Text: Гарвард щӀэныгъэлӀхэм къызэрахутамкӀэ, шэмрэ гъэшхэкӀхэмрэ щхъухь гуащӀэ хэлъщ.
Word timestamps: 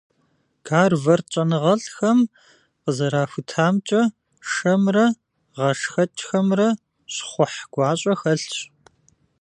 Гарвард 0.67 1.25
щӀэныгъэлӀхэм 1.33 2.19
къызэрахутамкӀэ, 2.83 4.01
шэмрэ 4.51 5.05
гъэшхэкӀхэмрэ 5.55 6.69
щхъухь 7.13 7.59
гуащӀэ 7.73 8.13
хэлъщ. 8.19 8.57